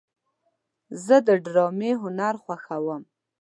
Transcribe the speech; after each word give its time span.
زه 1.05 1.15
د 1.27 1.29
ډرامې 1.45 1.91
هنر 2.01 2.35
خوښوم. 2.43 3.01